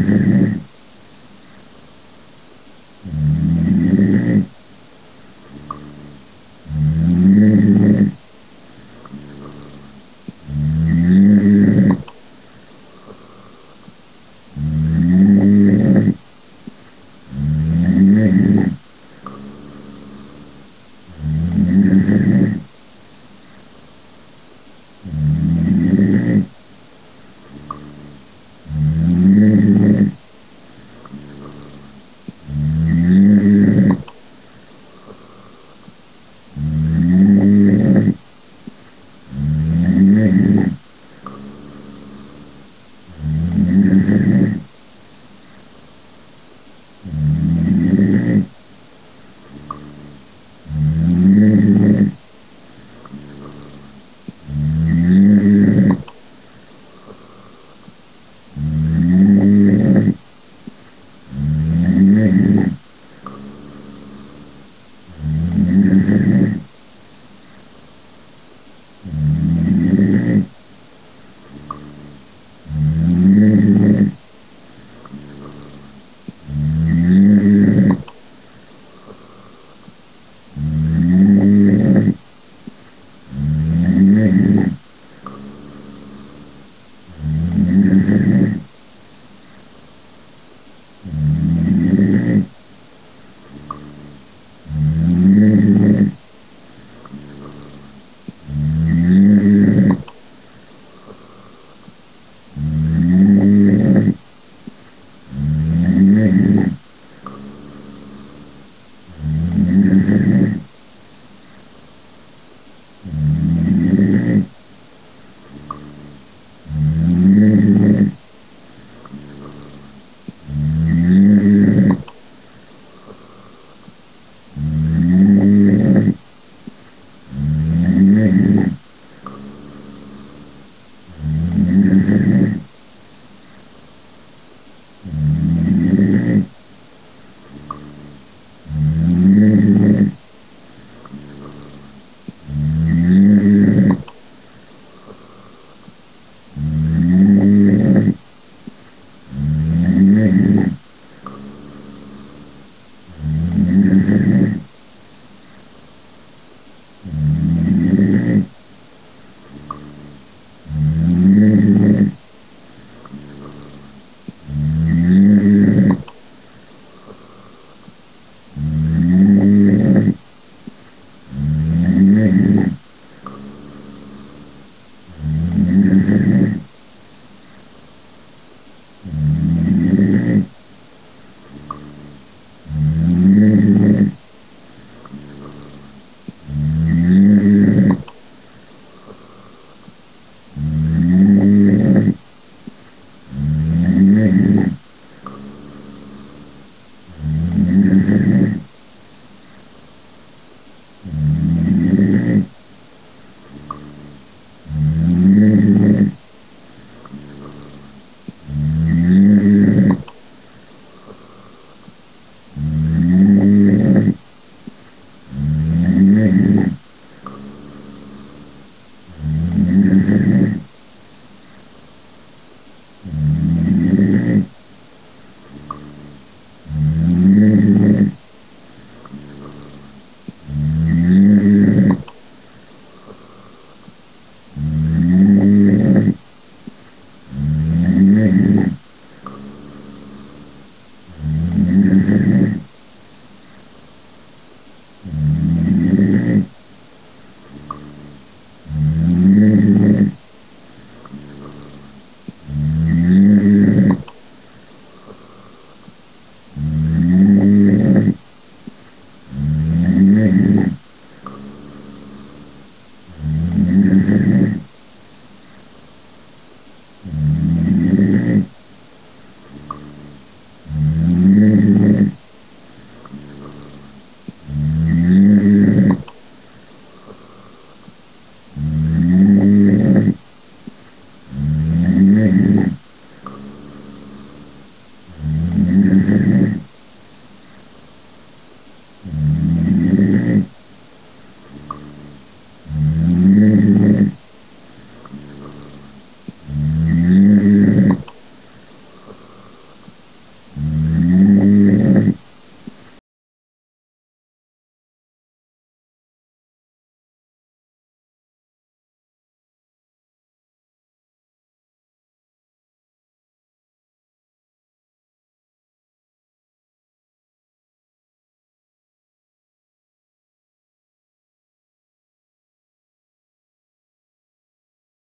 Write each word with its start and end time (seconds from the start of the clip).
Mm-hmm. 0.00 0.56